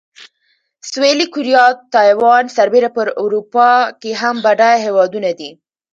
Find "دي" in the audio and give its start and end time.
5.39-5.49